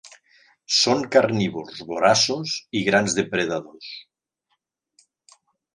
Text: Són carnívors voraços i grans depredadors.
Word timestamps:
Són 0.77 1.03
carnívors 1.15 1.83
voraços 1.91 2.57
i 2.81 2.83
grans 2.91 3.19
depredadors. 3.21 3.95